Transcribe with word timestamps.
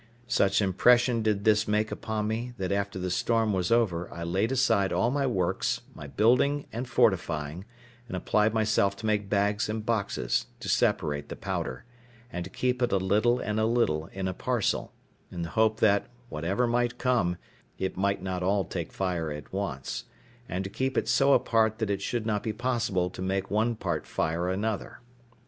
Such 0.25 0.63
impression 0.63 1.21
did 1.21 1.43
this 1.43 1.67
make 1.67 1.91
upon 1.91 2.27
me, 2.27 2.53
that 2.57 2.71
after 2.71 2.97
the 2.97 3.11
storm 3.11 3.53
was 3.53 3.71
over 3.71 4.11
I 4.11 4.23
laid 4.23 4.51
aside 4.51 4.91
all 4.91 5.11
my 5.11 5.27
works, 5.27 5.81
my 5.93 6.07
building 6.07 6.65
and 6.73 6.89
fortifying, 6.89 7.65
and 8.07 8.17
applied 8.17 8.51
myself 8.51 8.95
to 8.95 9.05
make 9.05 9.29
bags 9.29 9.69
and 9.69 9.85
boxes, 9.85 10.47
to 10.59 10.67
separate 10.67 11.29
the 11.29 11.35
powder, 11.35 11.85
and 12.33 12.43
to 12.43 12.49
keep 12.49 12.81
it 12.81 12.91
a 12.91 12.97
little 12.97 13.37
and 13.39 13.59
a 13.59 13.67
little 13.67 14.07
in 14.07 14.27
a 14.27 14.33
parcel, 14.33 14.91
in 15.29 15.43
the 15.43 15.49
hope 15.49 15.79
that, 15.81 16.07
whatever 16.29 16.65
might 16.65 16.97
come, 16.97 17.37
it 17.77 17.95
might 17.95 18.23
not 18.23 18.41
all 18.41 18.65
take 18.65 18.91
fire 18.91 19.31
at 19.31 19.53
once; 19.53 20.05
and 20.49 20.63
to 20.63 20.69
keep 20.71 20.97
it 20.97 21.07
so 21.07 21.33
apart 21.33 21.77
that 21.77 21.91
it 21.91 22.01
should 22.01 22.25
not 22.25 22.41
be 22.41 22.53
possible 22.53 23.11
to 23.11 23.21
make 23.21 23.51
one 23.51 23.75
part 23.75 24.07
fire 24.07 24.49
another. 24.49 24.97